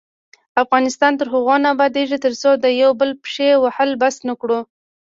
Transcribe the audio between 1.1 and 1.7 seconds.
تر هغو نه